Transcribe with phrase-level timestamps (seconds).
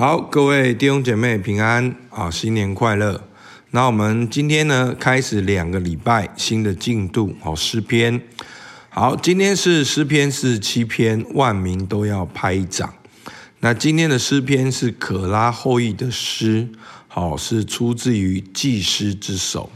[0.00, 3.20] 好，各位弟兄姐妹平安啊，新年快乐！
[3.72, 8.22] 那我们今天呢，开始两个礼拜新的进度，好，诗篇。
[8.90, 12.94] 好，今天是诗篇四十七篇，万民都要拍掌。
[13.58, 16.68] 那今天的诗篇是可拉后裔的诗，
[17.08, 19.68] 好，是出自于祭司之手。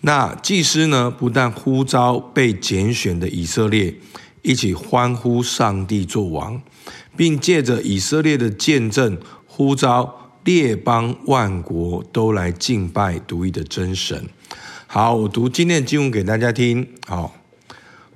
[0.00, 3.94] 那祭司呢，不但呼召被拣选的以色列
[4.42, 6.60] 一起欢呼上帝作王，
[7.16, 9.16] 并借着以色列的见证。
[9.54, 14.26] 呼召列邦万国都来敬拜独一的真神。
[14.86, 16.88] 好，我读今天的经文给大家听。
[17.06, 17.34] 好，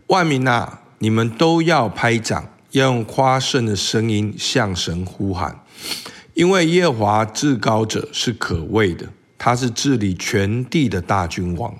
[0.06, 5.60] 万民啊，你们都要拍掌，要用夸胜的声音向神呼喊，
[6.32, 9.06] 因为耶华至高者是可畏的，
[9.36, 11.74] 他是治理全地的大君王。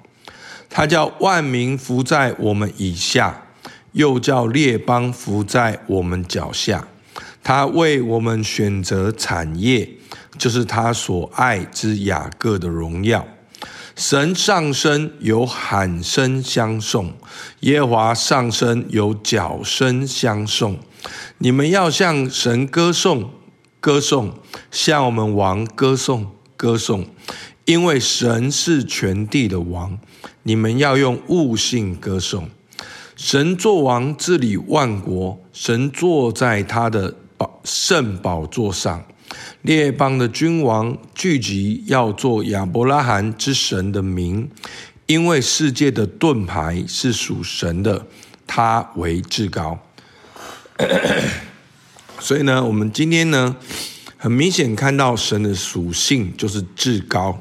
[0.69, 3.47] 他叫万民服在我们以下，
[3.93, 6.87] 又叫列邦服在我们脚下。
[7.47, 9.89] 他为我们选择产业，
[10.37, 13.25] 就是他所爱之雅各的荣耀。
[13.95, 17.13] 神上升有喊声相送，
[17.61, 20.77] 耶和华上升有脚声相送。
[21.39, 23.31] 你们要向神歌颂，
[23.79, 24.35] 歌颂，
[24.73, 26.27] 向我们王歌颂，
[26.57, 27.07] 歌颂，
[27.65, 29.97] 因为神是全地的王。
[30.43, 32.51] 你们要用悟性歌颂。
[33.15, 37.15] 神作王治理万国，神坐在他的。
[37.37, 39.05] 宝圣宝座上，
[39.63, 44.51] 列邦的君王聚集，要做亚伯拉罕之神的名，
[45.07, 48.07] 因为世界的盾牌是属神的，
[48.47, 49.79] 他为至高。
[52.19, 53.57] 所以呢，我们今天呢，
[54.17, 57.39] 很明显看到神的属性就是至高。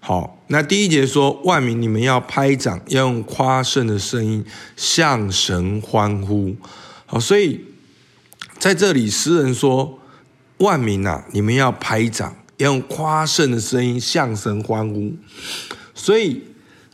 [0.00, 4.44] 好，那第一节说，万民你们要拍掌，要用夸胜的声音
[4.74, 6.56] 向神欢呼。
[7.06, 7.67] 好，所以。
[8.58, 10.00] 在这里，诗人说
[10.58, 15.12] ：“万民啊，你们要拍掌，要用夸胜的声音向神欢呼。”
[15.94, 16.42] 所以，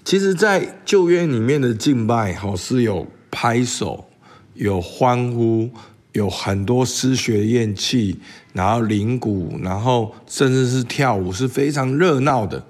[0.05, 4.05] 其实，在旧约里面的敬拜，好是有拍手、
[4.53, 5.71] 有欢呼、
[6.12, 8.21] 有很多丝学乐器，
[8.53, 12.62] 然后铃鼓，然后甚至是跳舞，是非常热闹的。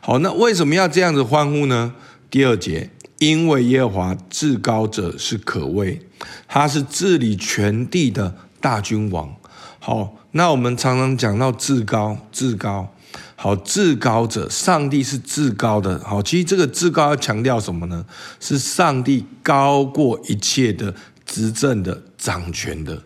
[0.00, 1.94] 好，那为什么要这样子欢呼呢？
[2.30, 2.90] 第二节，
[3.28, 6.00] 因为耶和华至高者是可畏。
[6.48, 9.34] 他是治理全地的大君王。
[9.78, 12.94] 好，那我们常常讲到至高，至高，
[13.36, 15.98] 好，至高者，上帝是至高的。
[16.02, 18.06] 好，其实这个至高要强调什么呢？
[18.40, 20.94] 是上帝高过一切的
[21.26, 23.02] 执政的掌权的。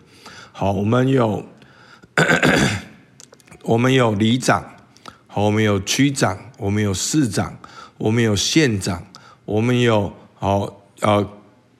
[0.52, 1.44] 好，我们有，
[3.64, 4.64] 我们有里长，
[5.26, 7.58] 好，我们有区长，我们有市长，
[7.96, 9.04] 我们有县长，
[9.48, 11.26] 我们有好呃。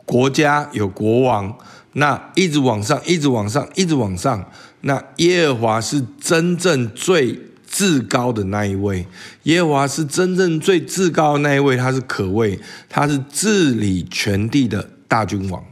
[0.08, 1.54] 国家有国王，
[1.92, 4.50] 那一直往上，一直往上，一直往上。
[4.80, 7.38] 那耶和华是真正最
[7.70, 9.06] 至高的那一位，
[9.42, 12.58] 耶和华是真正最至高的那一位，他是可畏，
[12.88, 15.62] 他是治理全地的大君王。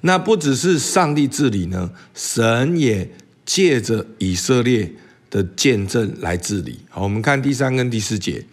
[0.00, 3.08] 那不只是上帝治理呢，神也
[3.46, 4.92] 借着以色列
[5.30, 6.80] 的见证来治理。
[6.90, 8.44] 好，我们看第三跟第四节。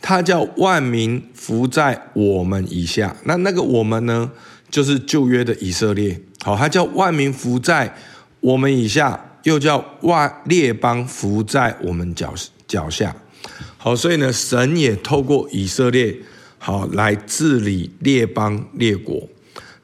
[0.00, 4.30] 他叫万民服在我们以下，那那个我们呢，
[4.70, 6.20] 就是旧约的以色列。
[6.44, 7.94] 好，他叫万民服在
[8.40, 12.32] 我们以下，又叫万列邦服在我们脚
[12.66, 13.14] 脚下。
[13.76, 16.16] 好，所以呢，神也透过以色列，
[16.58, 19.28] 好来治理列邦列国。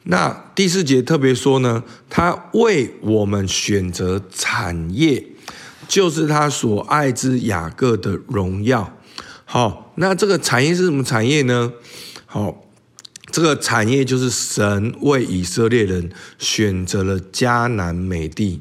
[0.05, 5.25] 那第四节特别说呢，他为我们选择产业，
[5.89, 8.93] 就是他所爱之雅各的荣耀。
[9.45, 11.73] 好，那这个产业是什么产业呢？
[12.27, 12.65] 好，
[13.31, 18.61] 这个产业就是神为以色列人选择了迦南美地，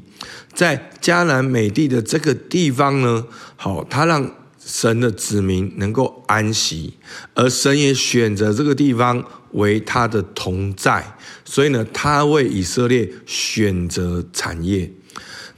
[0.52, 4.32] 在迦南美地的这个地方呢，好，他让
[4.64, 6.94] 神的子民能够安息，
[7.34, 14.90] 而神也选择这个地方为他的同在，所以呢，他为以色列选择产业，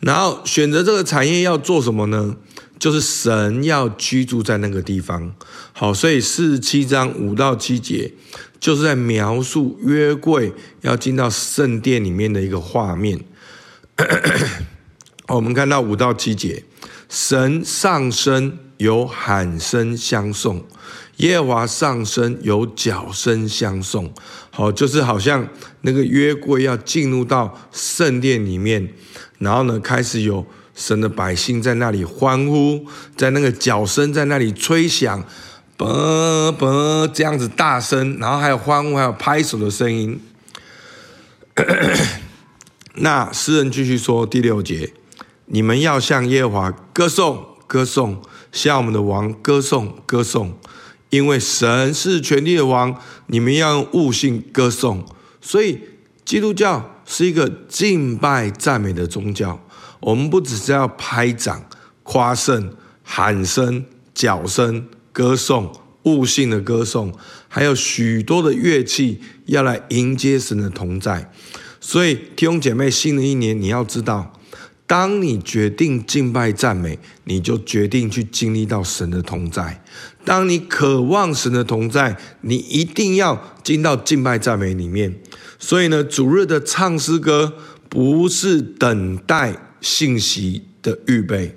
[0.01, 2.37] 然后选择这个产业要做什么呢？
[2.79, 5.35] 就是神要居住在那个地方，
[5.73, 8.13] 好，所以四十七章五到七节
[8.61, 10.53] 就是在描述约柜
[10.83, 13.19] 要进到圣殿里面的一个画面。
[15.29, 16.65] 我们看到五到七节，
[17.09, 20.63] 神上升有喊声相送，
[21.17, 24.13] 耶和华上升有脚声相送，
[24.51, 25.49] 好，就是好像
[25.81, 28.93] 那个约柜要进入到圣殿里面，
[29.39, 30.47] 然后呢，开始有。
[30.77, 32.87] 神的百姓在那里欢呼，
[33.17, 35.25] 在那个角声在那里吹响，
[35.77, 40.21] 啵啵这样子大声，然后还有欢呼，还有拍手的声音。
[42.97, 44.93] 那诗人继续说第六节，
[45.47, 50.59] 你们要向耶和华歌颂，歌颂，向我们的王歌颂，歌颂，
[51.11, 53.01] 因为神是全地的王。
[53.29, 55.05] 你们要用悟性歌颂。
[55.41, 55.81] 所以，
[56.25, 59.66] 基督教是一个敬拜赞美的宗教。
[60.01, 61.65] 我们不只是要拍掌、
[62.03, 62.73] 夸胜、
[63.03, 63.85] 喊声、
[64.15, 65.73] 叫声、歌颂。
[66.07, 67.13] 悟性的歌颂，
[67.49, 71.33] 还有许多的乐器要来迎接神的同在。
[71.81, 74.33] 所以弟兄姐妹，新的一年你要知道，
[74.87, 79.83] 当你决定敬拜赞美，你就决定去经历到神的同在。
[80.25, 85.19] 当你渴望神的同在，你一定要进到敬拜赞美里面。
[85.59, 87.55] 所以呢，主日的唱诗歌
[87.89, 91.57] 不是等待信息的预备，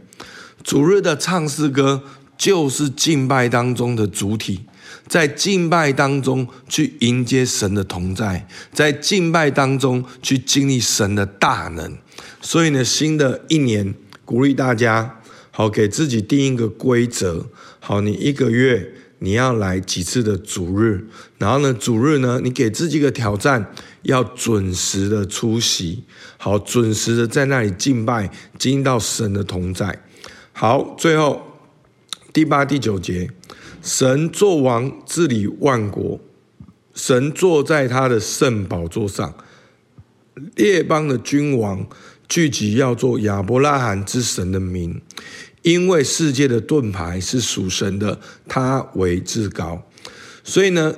[0.63, 2.03] 主日的唱诗歌。
[2.39, 4.61] 就是敬拜当中的主体，
[5.05, 11.97] 在敬拜当中去迎接神的同在，在敬拜当中去经历神的大能。
[12.39, 13.93] 所以呢，新的一年
[14.23, 15.19] 鼓励大家，
[15.51, 17.47] 好，给自己定一个规则，
[17.81, 18.89] 好，你一个月
[19.19, 21.05] 你要来几次的主日，
[21.37, 26.03] 然后呢，主日呢，你给自己一个挑战，要准时的出席，
[26.37, 30.03] 好，准时的在那里敬拜，经到神的同在。
[30.51, 31.45] 好，最后。
[32.31, 33.31] 第八、第九节，
[33.81, 36.19] 神作王治理万国，
[36.93, 39.33] 神坐在他的圣宝座上，
[40.55, 41.87] 列邦的君王
[42.27, 45.01] 聚集要做亚伯拉罕之神的民，
[45.61, 49.87] 因为世界的盾牌是属神的，他为至高。
[50.43, 50.95] 所以呢，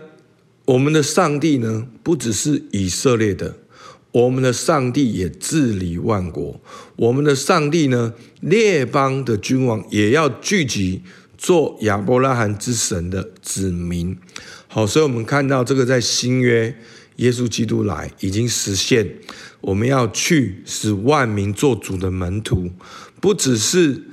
[0.65, 3.57] 我们的上帝呢，不只是以色列的，
[4.11, 6.61] 我们的上帝也治理万国，
[6.95, 11.01] 我们的上帝呢，列邦的君王也要聚集。
[11.37, 14.15] 做亚伯拉罕之神的子民，
[14.67, 16.77] 好，所以我们看到这个在新约，
[17.15, 19.15] 耶稣基督来已经实现。
[19.61, 22.69] 我们要去使万民做主的门徒，
[23.19, 24.03] 不只是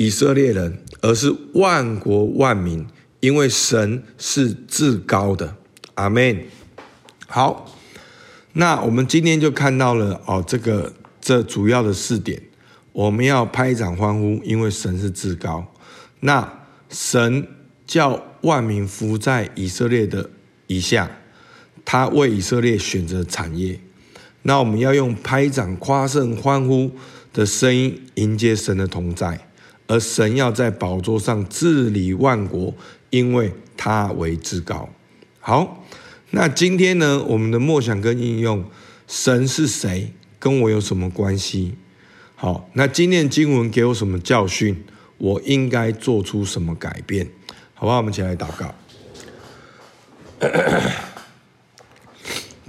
[0.00, 2.86] 以色列人，而是万国万民，
[3.18, 5.56] 因为神是至高的。
[5.94, 6.44] 阿门。
[7.26, 7.68] 好，
[8.52, 12.40] 那我们今天就看到了哦，这个这主要的四点，
[12.92, 15.66] 我们要拍掌欢呼，因为神是至高。
[16.20, 16.48] 那
[16.88, 17.48] 神
[17.84, 20.30] 叫万民服在以色列的
[20.68, 21.10] 以下，
[21.84, 23.80] 他为以色列选择产业。
[24.42, 26.92] 那我们要用拍掌、夸胜、欢呼
[27.32, 29.47] 的声音迎接神的同在，
[29.88, 32.72] 而神要在宝座上治理万国，
[33.10, 34.88] 因为他为至高。
[35.40, 35.84] 好，
[36.30, 38.64] 那今天呢，我们的默想跟应用，
[39.08, 40.12] 神是谁？
[40.38, 41.74] 跟我有什么关系？
[42.36, 44.84] 好，那今天的经文给我什么教训？
[45.16, 47.26] 我应该做出什么改变？
[47.74, 47.96] 好不好？
[47.96, 48.72] 我们起来祷告。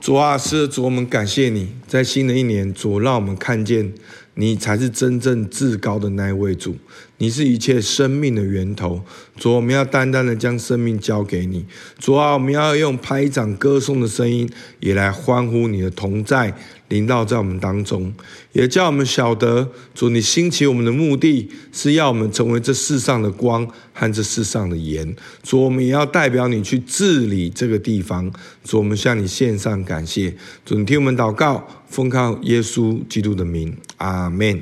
[0.01, 3.94] 主啊，是主，我们感谢你，在新的一年，主让我们看见
[4.39, 6.74] 你才是真正至高的那一位主。
[7.18, 9.01] 你是一切生命的源头，
[9.36, 11.65] 主，我们要单单的将生命交给你。
[12.00, 14.50] 主啊，我们要用拍掌歌颂的声音，
[14.80, 16.56] 也来欢呼你的同在
[16.88, 18.13] 临到在我们当中，
[18.53, 25.13] 也叫我们晓得，主，你兴起我们的目的是要我们成为这世上的光和这世上的盐。
[25.44, 28.31] 主，我们也要代表你去治理这个地方。
[28.63, 30.33] 主，我们向你献上感谢。
[30.63, 34.62] 主，你听我们祷告，奉靠耶稣基督的名，阿门。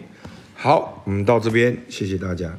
[0.54, 2.52] 好，我们到这边，谢谢大家。